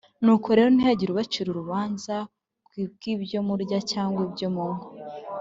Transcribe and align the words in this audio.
Nuko 0.23 0.47
rero 0.57 0.69
ntihakagire 0.71 1.09
ubacira 1.11 1.47
urubanza 1.51 2.15
ku 2.65 2.71
bw’ibyo 2.93 3.39
murya 3.47 3.79
cyangwa 3.91 4.19
ibyo 4.27 4.47
munywa 4.55 4.85